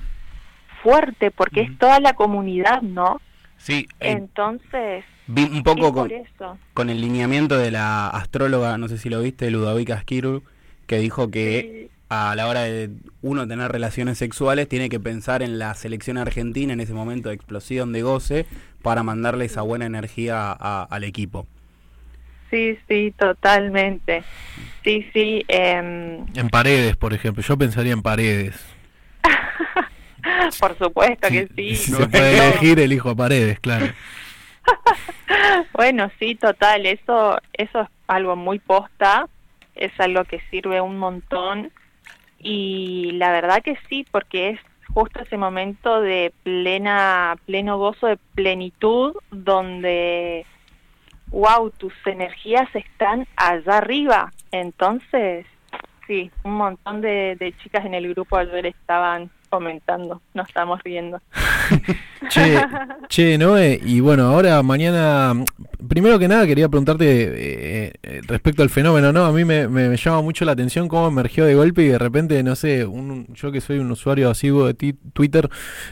fuerte 0.82 1.30
porque 1.30 1.60
es 1.60 1.78
toda 1.78 2.00
la 2.00 2.14
comunidad, 2.14 2.80
¿no? 2.80 3.20
Sí. 3.58 3.86
Eh, 4.00 4.12
Entonces, 4.12 5.04
vi 5.26 5.44
un 5.44 5.62
poco 5.62 5.92
con, 5.92 6.10
con, 6.74 6.90
el 6.90 7.00
lineamiento 7.00 7.56
de 7.58 7.70
la 7.70 8.08
astróloga, 8.08 8.78
no 8.78 8.88
sé 8.88 8.98
si 8.98 9.08
lo 9.08 9.20
viste, 9.20 9.50
Ludovica 9.50 10.00
Skirul, 10.00 10.42
que 10.86 10.98
dijo 10.98 11.30
que 11.30 11.88
a 12.08 12.34
la 12.36 12.46
hora 12.46 12.62
de 12.62 12.90
uno 13.22 13.48
tener 13.48 13.70
relaciones 13.72 14.18
sexuales 14.18 14.68
tiene 14.68 14.88
que 14.88 15.00
pensar 15.00 15.42
en 15.42 15.58
la 15.58 15.74
selección 15.74 16.18
argentina 16.18 16.72
en 16.72 16.80
ese 16.80 16.94
momento 16.94 17.28
de 17.28 17.34
explosión 17.34 17.92
de 17.92 18.02
goce 18.02 18.46
para 18.82 19.02
mandarle 19.02 19.46
esa 19.46 19.62
buena 19.62 19.86
energía 19.86 20.52
al 20.52 21.04
equipo. 21.04 21.46
Sí, 22.50 22.78
sí, 22.86 23.12
totalmente. 23.18 24.22
Sí, 24.84 25.04
sí. 25.12 25.44
Em, 25.48 26.24
en 26.34 26.48
paredes, 26.48 26.96
por 26.96 27.12
ejemplo. 27.12 27.42
Yo 27.42 27.58
pensaría 27.58 27.92
en 27.92 28.02
paredes. 28.02 28.54
por 30.60 30.78
supuesto 30.78 31.28
que 31.28 31.48
sí. 31.56 31.74
Si 31.74 31.92
se 31.92 32.06
puede 32.06 32.38
elegir, 32.38 32.78
elijo 32.78 33.10
a 33.10 33.16
paredes, 33.16 33.58
claro. 33.58 33.86
bueno, 35.72 36.10
sí, 36.18 36.34
total. 36.34 36.86
Eso, 36.86 37.38
eso 37.52 37.80
es 37.80 37.88
algo 38.06 38.36
muy 38.36 38.58
posta. 38.58 39.28
Es 39.74 39.92
algo 40.00 40.24
que 40.24 40.40
sirve 40.50 40.80
un 40.80 40.98
montón 40.98 41.70
y 42.38 43.12
la 43.12 43.32
verdad 43.32 43.62
que 43.62 43.76
sí, 43.88 44.06
porque 44.10 44.50
es 44.50 44.60
justo 44.94 45.20
ese 45.20 45.36
momento 45.36 46.00
de 46.00 46.32
plena, 46.42 47.36
pleno 47.44 47.78
gozo, 47.78 48.06
de 48.06 48.16
plenitud, 48.34 49.14
donde, 49.30 50.46
wow, 51.28 51.70
tus 51.70 51.92
energías 52.06 52.68
están 52.74 53.26
allá 53.36 53.78
arriba. 53.78 54.32
Entonces, 54.52 55.44
sí, 56.06 56.30
un 56.44 56.52
montón 56.54 57.00
de, 57.00 57.36
de 57.38 57.52
chicas 57.58 57.84
en 57.84 57.94
el 57.94 58.08
grupo 58.08 58.36
ayer 58.36 58.66
estaban 58.66 59.30
comentando, 59.48 60.20
nos 60.34 60.48
estamos 60.48 60.82
riendo. 60.82 61.20
che, 62.28 62.60
che, 63.08 63.38
Noé, 63.38 63.80
y 63.84 64.00
bueno, 64.00 64.24
ahora 64.24 64.62
mañana, 64.62 65.34
primero 65.88 66.18
que 66.18 66.28
nada 66.28 66.46
quería 66.46 66.68
preguntarte 66.68 67.04
eh, 67.06 67.92
eh, 68.02 68.20
respecto 68.26 68.62
al 68.62 68.70
fenómeno, 68.70 69.12
¿no? 69.12 69.24
A 69.24 69.32
mí 69.32 69.44
me, 69.44 69.68
me, 69.68 69.96
llama 69.96 70.22
mucho 70.22 70.44
la 70.44 70.52
atención 70.52 70.88
cómo 70.88 71.08
emergió 71.08 71.44
de 71.44 71.54
golpe 71.54 71.82
y 71.82 71.88
de 71.88 71.98
repente, 71.98 72.42
no 72.42 72.56
sé, 72.56 72.84
un, 72.84 73.26
yo 73.34 73.52
que 73.52 73.60
soy 73.60 73.78
un 73.78 73.90
usuario 73.90 74.30
asiduo 74.30 74.66
de 74.66 74.94
Twitter, 75.12 75.48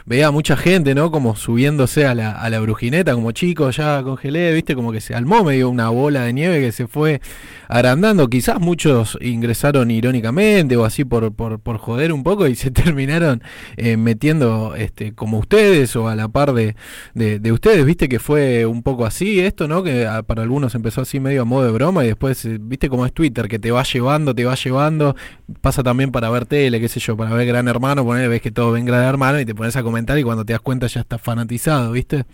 veía 0.07 0.29
a 0.29 0.31
mucha 0.31 0.57
gente, 0.57 0.95
¿no? 0.95 1.11
Como 1.11 1.37
subiéndose 1.37 2.07
a 2.07 2.15
la, 2.15 2.33
a 2.33 2.51
la 2.51 2.61
brujineta, 2.61 3.15
como 3.15 3.33
chicos, 3.33 3.77
ya 3.77 4.03
congelé, 4.03 4.53
viste, 4.53 4.75
como 4.75 4.93
que 4.93 5.01
se 5.01 5.15
almó 5.15 5.45
medio 5.45 5.69
una 5.69 5.89
bola 5.89 6.23
de 6.23 6.33
nieve 6.33 6.61
que 6.61 6.73
se 6.73 6.87
fue 6.87 7.21
agrandando. 7.69 8.29
Quizás 8.29 8.61
muchos 8.61 9.19
ingresaron 9.21 9.91
irónicamente 9.91 10.77
o 10.77 10.85
así 10.85 11.05
por, 11.05 11.35
por, 11.35 11.61
por 11.61 11.79
joder 11.79 12.13
un 12.13 12.23
poco 12.23 12.47
y 12.47 12.55
se 12.55 12.71
terminaron 12.73 13.43
eh, 13.77 13.97
metiendo 13.97 14.75
este, 14.77 15.15
como 15.15 15.39
ustedes 15.39 15.95
o 15.97 16.09
a 16.09 16.17
la 16.17 16.29
par 16.29 16.53
de, 16.53 16.75
de, 17.15 17.53
ustedes, 17.53 17.85
viste 17.85 18.09
que 18.09 18.19
fue 18.19 18.67
un 18.67 18.83
poco 18.83 19.07
así 19.07 19.41
esto, 19.41 19.69
¿no? 19.69 19.83
Que 19.83 20.09
para 20.27 20.43
algunos 20.43 20.75
empezó 20.75 21.03
así 21.03 21.21
medio 21.21 21.43
a 21.43 21.45
modo 21.45 21.67
de 21.67 21.73
broma 21.73 22.05
y 22.05 22.09
después, 22.09 22.45
eh, 22.45 22.59
viste 22.61 22.89
como 22.89 23.07
es 23.07 23.13
Twitter, 23.13 23.49
que 23.49 23.59
te 23.59 23.71
va 23.71 23.83
llevando, 23.83 24.35
te 24.35 24.45
va 24.45 24.55
llevando, 24.55 25.17
pasa 25.61 25.83
también 25.83 26.11
para 26.11 26.31
ver 26.31 26.47
tele, 26.47 26.81
qué 26.81 26.89
sé 26.89 27.01
yo, 27.01 27.17
para 27.17 27.31
ver 27.31 27.47
Gran 27.47 27.69
Hermano, 27.69 28.05
poner, 28.05 28.29
ves 28.29 28.43
que 28.43 28.51
todo 28.51 28.73
ven 28.73 28.85
Gran 28.85 29.05
Hermano 29.05 29.41
y 29.41 29.45
te 29.45 29.55
pones 29.55 29.77
a 29.77 29.83
comentar 29.83 30.19
y 30.19 30.23
cuando 30.23 30.45
te 30.45 30.53
das 30.53 30.61
cuenta 30.63 30.87
ya 30.87 31.01
estás 31.01 31.21
fanatizado, 31.21 31.93
¿viste? 31.93 32.25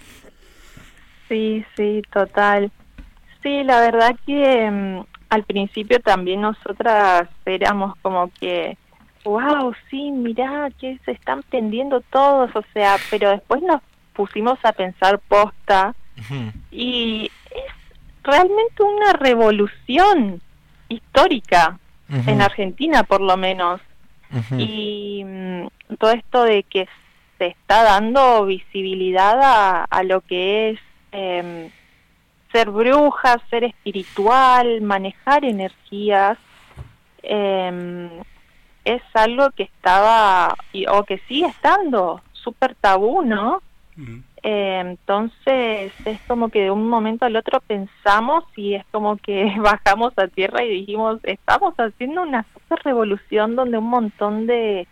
Sí, 1.28 1.64
sí, 1.76 2.02
total. 2.12 2.72
Sí, 3.42 3.62
la 3.64 3.80
verdad 3.80 4.16
que 4.26 4.70
mm, 4.70 5.04
al 5.30 5.44
principio 5.44 6.00
también 6.00 6.40
nosotras 6.40 7.28
éramos 7.46 7.94
como 8.02 8.30
que 8.38 8.76
wow, 9.24 9.74
sí, 9.90 10.10
mirá, 10.10 10.70
que 10.78 10.98
se 11.04 11.12
están 11.12 11.42
tendiendo 11.44 12.00
todos, 12.00 12.54
o 12.54 12.64
sea, 12.72 12.96
pero 13.10 13.30
después 13.30 13.62
nos 13.62 13.82
pusimos 14.12 14.58
a 14.64 14.72
pensar 14.72 15.18
posta 15.18 15.94
y 16.70 17.30
es 17.50 17.72
realmente 18.22 18.82
una 18.82 19.12
revolución 19.14 20.40
histórica 20.88 21.78
en 22.26 22.42
Argentina 22.42 23.04
por 23.04 23.20
lo 23.20 23.36
menos. 23.36 23.80
Y 24.56 25.22
mm, 25.24 25.96
todo 25.98 26.12
esto 26.12 26.44
de 26.44 26.62
que 26.64 26.88
se 27.38 27.46
está 27.48 27.82
dando 27.82 28.44
visibilidad 28.44 29.86
a, 29.88 30.02
lo 30.02 30.20
que 30.20 30.70
es 30.70 30.80
em, 31.12 31.70
ser 32.52 32.70
bruja, 32.70 33.40
ser 33.48 33.64
espiritual, 33.64 34.82
manejar 34.82 35.44
energías 35.44 36.38
eh, 37.22 38.22
es 38.84 39.02
algo 39.14 39.50
que 39.50 39.64
estaba 39.64 40.56
o 40.88 41.04
que 41.04 41.18
sigue 41.28 41.46
estando 41.46 42.20
súper 42.32 42.74
tabú, 42.76 43.22
¿no? 43.22 43.62
Eh, 44.42 44.80
entonces 44.80 45.92
es 46.06 46.20
como 46.26 46.48
que 46.48 46.62
de 46.62 46.70
un 46.70 46.88
momento 46.88 47.26
al 47.26 47.36
otro 47.36 47.60
pensamos 47.60 48.44
y 48.56 48.74
es 48.74 48.84
como 48.90 49.18
que 49.18 49.54
bajamos 49.60 50.14
a 50.16 50.28
tierra 50.28 50.64
y 50.64 50.70
dijimos, 50.70 51.18
estamos 51.24 51.74
haciendo 51.76 52.22
una 52.22 52.46
super 52.54 52.80
revolución 52.84 53.56
donde 53.56 53.78
un 53.78 53.90
montón 53.90 54.46
de, 54.46 54.86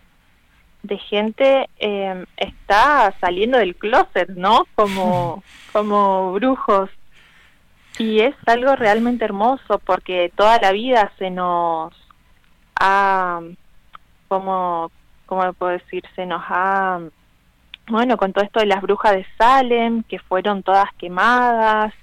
de 0.83 0.97
gente 0.97 1.69
eh, 1.79 2.25
está 2.37 3.15
saliendo 3.19 3.57
del 3.57 3.75
closet, 3.75 4.29
¿no? 4.29 4.67
Como, 4.75 5.43
como 5.73 6.33
brujos. 6.33 6.89
Y 7.97 8.21
es 8.21 8.35
algo 8.45 8.75
realmente 8.75 9.25
hermoso 9.25 9.79
porque 9.79 10.31
toda 10.35 10.57
la 10.59 10.71
vida 10.71 11.11
se 11.17 11.31
nos 11.31 11.93
ha 12.79 13.41
como, 14.29 14.91
¿cómo 15.25 15.51
puedo 15.51 15.73
decir? 15.73 16.03
Se 16.15 16.25
nos 16.25 16.41
ha, 16.47 17.01
bueno, 17.89 18.15
con 18.15 18.31
todo 18.31 18.45
esto 18.45 18.61
de 18.61 18.67
las 18.67 18.81
brujas 18.81 19.11
de 19.11 19.25
Salem, 19.37 20.03
que 20.03 20.19
fueron 20.19 20.63
todas 20.63 20.87
quemadas, 20.97 21.93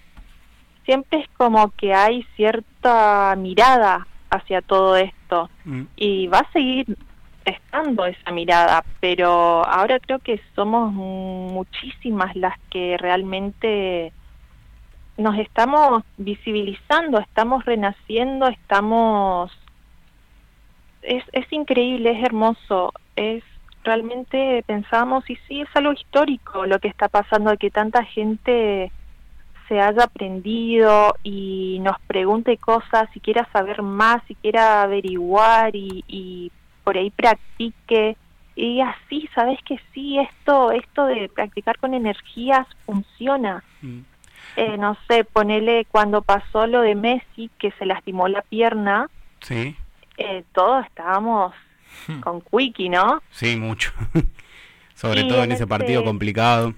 siempre 0.85 1.21
es 1.21 1.29
como 1.39 1.71
que 1.71 1.95
hay 1.95 2.23
cierta 2.37 3.35
mirada 3.37 4.07
hacia 4.31 4.61
todo 4.61 4.97
esto 4.97 5.49
mm. 5.65 5.83
y 5.97 6.27
va 6.27 6.41
a 6.41 6.53
seguir 6.53 6.97
estando 7.45 8.07
esa 8.07 8.33
mirada, 8.33 8.85
pero 9.01 9.65
ahora 9.67 10.01
creo 10.01 10.19
que 10.19 10.41
somos 10.55 10.93
muchísimas 10.93 12.35
las 12.35 12.59
que 12.71 12.97
realmente 12.99 14.13
nos 15.17 15.39
estamos 15.39 16.03
visibilizando, 16.17 17.19
estamos 17.21 17.65
renaciendo, 17.65 18.49
estamos 18.49 19.57
es, 21.07 21.25
es 21.33 21.53
increíble, 21.53 22.11
es 22.11 22.25
hermoso, 22.25 22.93
es 23.15 23.43
realmente 23.85 24.65
pensamos 24.67 25.29
y 25.31 25.37
sí 25.49 25.61
es 25.61 25.69
algo 25.75 25.93
histórico 25.93 26.67
lo 26.67 26.81
que 26.81 26.89
está 26.89 27.09
pasando 27.09 27.51
de 27.51 27.57
que 27.57 27.71
tanta 27.71 28.03
gente 28.05 28.91
se 29.69 29.81
haya 29.81 30.05
aprendido 30.05 31.17
y 31.23 31.79
nos 31.81 31.99
pregunte 32.07 32.57
cosas, 32.57 33.09
si 33.13 33.21
quiera 33.21 33.49
saber 33.53 33.83
más, 33.83 34.23
si 34.29 34.35
quiera 34.37 34.83
averiguar 34.83 35.75
y, 35.75 36.53
por 36.85 36.97
ahí 36.97 37.11
practique. 37.11 38.17
Y 38.55 38.81
así, 38.81 39.29
sabes 39.35 39.59
que 39.65 39.79
sí, 39.93 40.19
esto, 40.19 40.71
esto 40.71 41.07
de 41.07 41.29
practicar 41.29 41.79
con 41.79 41.95
energías 41.95 42.67
funciona. 42.87 43.65
Mm. 43.83 44.01
Eh, 44.57 44.79
no 44.79 44.97
sé, 45.09 45.25
ponele 45.25 45.85
cuando 45.91 46.23
pasó 46.23 46.67
lo 46.67 46.81
de 46.81 46.95
Messi, 46.95 47.51
que 47.59 47.73
se 47.73 47.87
lastimó 47.87 48.29
la 48.29 48.43
pierna. 48.43 49.11
Sí. 49.41 49.77
Eh, 50.17 50.45
todos 50.53 50.85
estábamos 50.87 51.55
hmm. 52.09 52.21
con 52.21 52.41
Quickie, 52.41 52.89
¿no? 52.89 53.23
Sí, 53.31 53.57
mucho. 53.57 53.93
Sobre 54.95 55.25
todo 55.25 55.45
en, 55.45 55.53
ese 55.53 55.67
partido 55.67 56.03
complicado. 56.05 56.73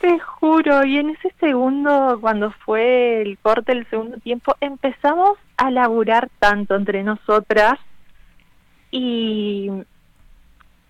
Te 0.00 0.18
juro, 0.18 0.84
y 0.84 0.98
en 0.98 1.10
ese 1.10 1.32
segundo, 1.38 2.18
cuando 2.20 2.50
fue 2.50 3.22
el 3.22 3.38
corte 3.38 3.74
del 3.74 3.88
segundo 3.88 4.16
tiempo, 4.18 4.56
empezamos 4.60 5.38
a 5.56 5.70
laburar 5.70 6.28
tanto 6.38 6.74
entre 6.74 7.04
nosotras 7.04 7.78
y, 8.90 9.70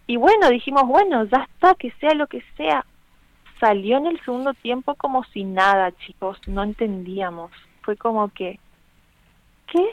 y 0.06 0.16
bueno, 0.16 0.48
dijimos, 0.50 0.86
bueno, 0.86 1.24
ya 1.24 1.48
está, 1.52 1.74
que 1.74 1.90
sea 2.00 2.14
lo 2.14 2.26
que 2.26 2.42
sea. 2.56 2.86
Salió 3.60 3.98
en 3.98 4.06
el 4.06 4.20
segundo 4.24 4.54
tiempo 4.54 4.94
como 4.94 5.24
si 5.24 5.44
nada, 5.44 5.92
chicos, 6.06 6.38
no 6.46 6.62
entendíamos. 6.62 7.50
Fue 7.82 7.96
como 7.96 8.28
que, 8.28 8.58
¿qué? 9.66 9.88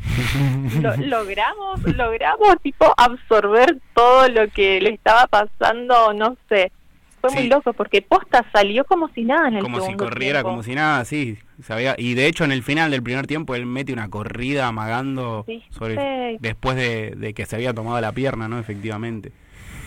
lo, 0.82 0.96
logramos, 0.96 1.82
logramos 1.94 2.60
tipo 2.62 2.92
absorber 2.96 3.78
todo 3.94 4.28
lo 4.28 4.48
que 4.48 4.80
le 4.80 4.90
estaba 4.90 5.26
pasando, 5.26 6.12
no 6.12 6.36
sé 6.48 6.72
fue 7.20 7.30
muy 7.42 7.48
loco 7.48 7.72
porque 7.72 8.02
Posta 8.02 8.44
salió 8.52 8.84
como 8.84 9.08
si 9.08 9.24
nada 9.24 9.48
en 9.48 9.56
el 9.56 9.62
Como 9.62 9.80
si 9.80 9.94
corriera 9.94 10.42
como 10.42 10.62
si 10.62 10.74
nada, 10.74 11.04
sí. 11.04 11.38
Sabía. 11.62 11.94
Y 11.96 12.14
de 12.14 12.26
hecho 12.26 12.44
en 12.44 12.52
el 12.52 12.62
final 12.62 12.90
del 12.90 13.02
primer 13.02 13.26
tiempo 13.26 13.54
él 13.54 13.66
mete 13.66 13.92
una 13.92 14.08
corrida 14.08 14.66
amagando 14.66 15.46
sobre, 15.70 16.38
después 16.40 16.76
de, 16.76 17.32
que 17.34 17.46
se 17.46 17.56
había 17.56 17.72
tomado 17.72 18.00
la 18.00 18.12
pierna, 18.12 18.48
¿no? 18.48 18.58
Efectivamente. 18.58 19.32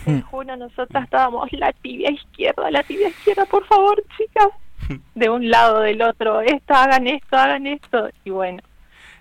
Te 0.04 0.22
juro, 0.22 0.56
nosotras 0.56 1.04
estábamos 1.04 1.52
la 1.52 1.72
tibia 1.74 2.10
izquierda, 2.10 2.70
la 2.70 2.82
tibia 2.82 3.08
izquierda, 3.08 3.44
por 3.46 3.66
favor, 3.66 4.02
chicas. 4.16 4.48
De 5.14 5.28
un 5.28 5.50
lado, 5.50 5.80
del 5.80 6.00
otro, 6.02 6.40
esto, 6.40 6.74
hagan 6.74 7.06
esto, 7.06 7.36
hagan 7.36 7.66
esto. 7.66 8.08
Y 8.24 8.30
bueno. 8.30 8.62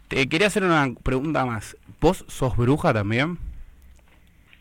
Te 0.09 0.27
quería 0.27 0.47
hacer 0.47 0.63
una 0.63 0.91
pregunta 1.03 1.45
más. 1.45 1.77
¿Vos 2.01 2.25
sos 2.27 2.57
bruja 2.57 2.91
también? 2.93 3.37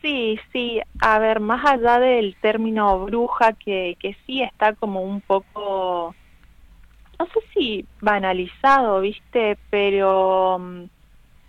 Sí, 0.01 0.39
sí, 0.53 0.79
a 1.01 1.17
ver, 1.19 1.39
más 1.39 1.65
allá 1.65 1.99
del 1.99 2.35
término 2.39 3.05
bruja, 3.05 3.53
que, 3.53 3.97
que 3.99 4.15
sí 4.25 4.43
está 4.43 4.73
como 4.73 5.01
un 5.01 5.21
poco, 5.21 6.15
no 7.17 7.25
sé 7.25 7.39
si 7.53 7.85
banalizado, 7.99 9.01
viste, 9.01 9.57
pero 9.69 10.57
mm, 10.59 10.83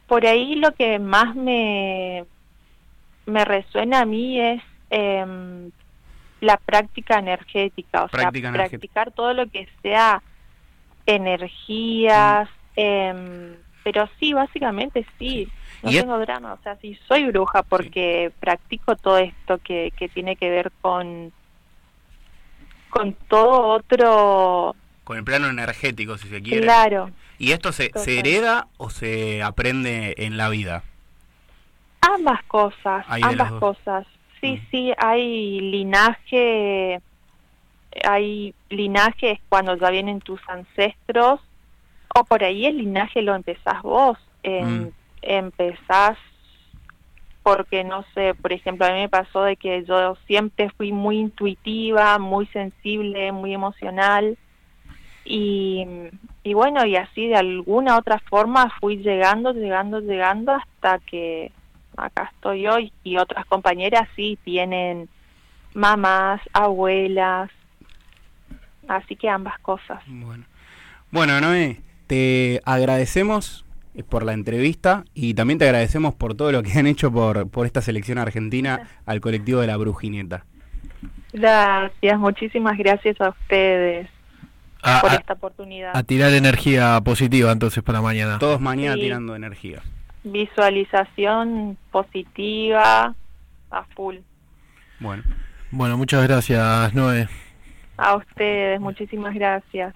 por 0.08 0.26
ahí 0.26 0.56
lo 0.56 0.72
que 0.72 0.98
más 0.98 1.36
me, 1.36 2.24
me 3.26 3.44
resuena 3.44 4.00
a 4.00 4.06
mí 4.06 4.40
es 4.40 4.62
em, 4.88 5.70
la 6.40 6.56
práctica 6.56 7.18
energética, 7.18 8.04
o 8.04 8.08
sea, 8.08 8.32
practicar 8.32 9.12
todo 9.12 9.34
lo 9.34 9.46
que 9.48 9.68
sea 9.82 10.22
energías, 11.06 12.48
em, 12.74 13.54
pero 13.82 14.08
sí, 14.18 14.32
básicamente 14.32 15.06
sí, 15.18 15.48
no 15.82 15.90
tengo 15.90 16.18
drama, 16.18 16.54
o 16.54 16.62
sea, 16.62 16.76
sí 16.76 16.98
soy 17.06 17.24
bruja 17.24 17.62
porque 17.62 18.32
practico 18.40 18.96
todo 18.96 19.18
esto 19.18 19.58
que, 19.58 19.92
que 19.96 20.08
tiene 20.08 20.36
que 20.36 20.50
ver 20.50 20.72
con 20.80 21.32
con 22.90 23.14
todo 23.28 23.68
otro 23.68 24.74
con 25.04 25.16
el 25.16 25.24
plano 25.24 25.48
energético 25.48 26.18
si 26.18 26.28
se 26.28 26.40
quiere. 26.40 26.62
Claro. 26.62 27.10
¿Y 27.38 27.52
esto 27.52 27.72
se, 27.72 27.90
se 27.96 28.18
hereda 28.18 28.68
o 28.76 28.90
se 28.90 29.42
aprende 29.42 30.14
en 30.18 30.36
la 30.36 30.48
vida? 30.50 30.84
Ambas 32.00 32.42
cosas, 32.44 33.04
ambas 33.08 33.52
cosas. 33.52 34.06
Sí, 34.40 34.62
sí, 34.70 34.92
hay 34.98 35.60
linaje, 35.60 37.00
hay 38.04 38.54
linaje 38.68 39.40
cuando 39.48 39.76
ya 39.76 39.90
vienen 39.90 40.20
tus 40.20 40.40
ancestros, 40.48 41.40
o 42.14 42.24
por 42.24 42.44
ahí 42.44 42.66
el 42.66 42.78
linaje 42.78 43.22
lo 43.22 43.34
empezás 43.34 43.82
vos. 43.82 44.18
En, 44.42 44.84
mm 44.84 44.92
empezás 45.22 46.16
porque 47.42 47.84
no 47.84 48.04
sé, 48.14 48.34
por 48.34 48.52
ejemplo, 48.52 48.86
a 48.86 48.92
mí 48.92 49.00
me 49.00 49.08
pasó 49.08 49.42
de 49.42 49.56
que 49.56 49.84
yo 49.84 50.16
siempre 50.26 50.70
fui 50.76 50.92
muy 50.92 51.18
intuitiva, 51.18 52.18
muy 52.18 52.46
sensible, 52.48 53.32
muy 53.32 53.54
emocional 53.54 54.36
y, 55.24 55.86
y 56.42 56.54
bueno, 56.54 56.84
y 56.84 56.96
así 56.96 57.28
de 57.28 57.36
alguna 57.36 57.96
otra 57.96 58.18
forma 58.28 58.70
fui 58.78 58.98
llegando, 58.98 59.52
llegando, 59.52 60.00
llegando 60.00 60.52
hasta 60.52 60.98
que 60.98 61.50
acá 61.96 62.30
estoy 62.34 62.66
hoy 62.66 62.92
y 63.04 63.16
otras 63.16 63.46
compañeras 63.46 64.08
sí 64.16 64.38
tienen 64.44 65.08
mamás, 65.72 66.42
abuelas, 66.52 67.50
así 68.86 69.16
que 69.16 69.30
ambas 69.30 69.58
cosas. 69.60 70.02
Bueno, 70.06 70.44
bueno 71.10 71.40
Noé, 71.40 71.80
te 72.10 72.60
agradecemos 72.64 73.64
eh, 73.94 74.02
por 74.02 74.24
la 74.24 74.32
entrevista 74.32 75.04
y 75.14 75.34
también 75.34 75.60
te 75.60 75.66
agradecemos 75.66 76.12
por 76.12 76.34
todo 76.34 76.50
lo 76.50 76.64
que 76.64 76.76
han 76.76 76.88
hecho 76.88 77.12
por, 77.12 77.48
por 77.48 77.66
esta 77.66 77.82
selección 77.82 78.18
argentina 78.18 78.88
al 79.06 79.20
colectivo 79.20 79.60
de 79.60 79.68
la 79.68 79.76
Brujineta. 79.76 80.44
Gracias, 81.32 82.18
muchísimas 82.18 82.76
gracias 82.76 83.20
a 83.20 83.28
ustedes 83.28 84.08
por 85.00 85.12
esta 85.12 85.34
oportunidad. 85.34 85.96
A 85.96 86.02
tirar 86.02 86.32
energía 86.32 87.00
positiva 87.04 87.52
entonces 87.52 87.84
para 87.84 88.02
mañana. 88.02 88.40
Todos 88.40 88.60
mañana 88.60 88.96
tirando 88.96 89.36
energía. 89.36 89.80
Visualización 90.24 91.78
positiva 91.92 93.14
a 93.70 93.84
full. 93.94 94.16
Bueno. 94.98 95.22
Bueno, 95.70 95.96
muchas 95.96 96.26
gracias, 96.26 96.92
Noé. 96.92 97.28
A 97.96 98.16
ustedes, 98.16 98.80
muchísimas 98.80 99.32
gracias. 99.32 99.94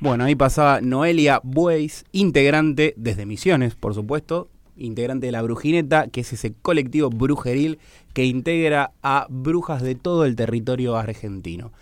Bueno, 0.00 0.24
ahí 0.24 0.36
pasaba 0.36 0.80
Noelia 0.80 1.40
Bueis, 1.42 2.04
integrante 2.12 2.94
desde 2.96 3.26
Misiones, 3.26 3.74
por 3.74 3.94
supuesto, 3.94 4.48
integrante 4.76 5.26
de 5.26 5.32
la 5.32 5.42
Brujineta, 5.42 6.06
que 6.06 6.20
es 6.20 6.32
ese 6.32 6.52
colectivo 6.62 7.10
brujeril 7.10 7.80
que 8.12 8.24
integra 8.24 8.92
a 9.02 9.26
brujas 9.28 9.82
de 9.82 9.96
todo 9.96 10.24
el 10.24 10.36
territorio 10.36 10.96
argentino. 10.96 11.72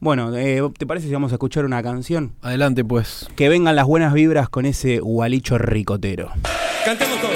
Bueno, 0.00 0.36
eh, 0.36 0.60
¿te 0.76 0.86
parece 0.86 1.06
si 1.06 1.14
vamos 1.14 1.32
a 1.32 1.36
escuchar 1.36 1.64
una 1.64 1.82
canción? 1.82 2.32
Adelante, 2.42 2.84
pues. 2.84 3.26
Que 3.36 3.48
vengan 3.48 3.74
las 3.74 3.86
buenas 3.86 4.12
vibras 4.12 4.50
con 4.50 4.66
ese 4.66 5.00
gualicho 5.00 5.56
ricotero. 5.56 6.30
Cantemos 6.84 7.18
todos. 7.22 7.35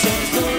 Since 0.00 0.30
the 0.30 0.57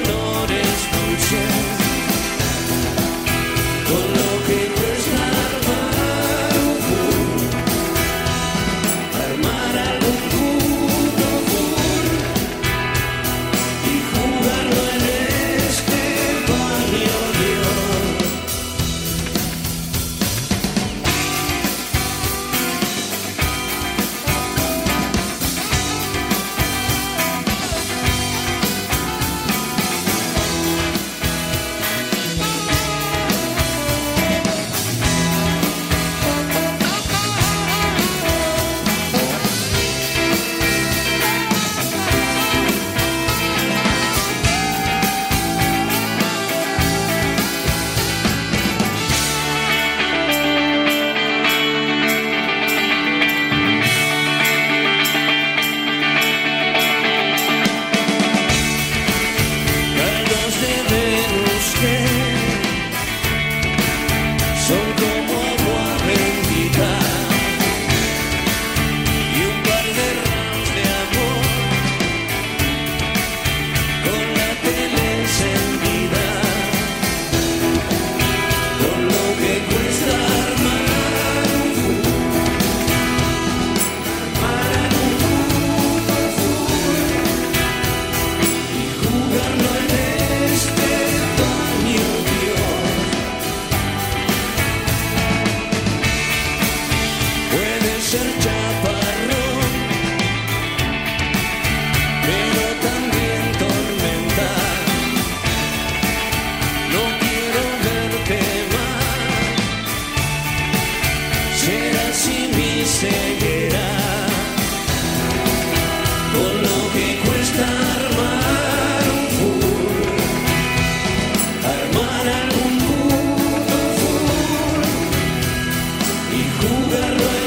Un 126.61 127.38